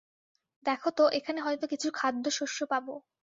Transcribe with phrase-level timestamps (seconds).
[0.65, 2.85] দেখ তো, এখানে হয়তো কিছু খাদ্য শস্য পাব।